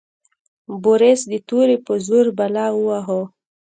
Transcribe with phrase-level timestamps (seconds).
[0.83, 3.21] بوریس د تورې په زور بلا وواهه.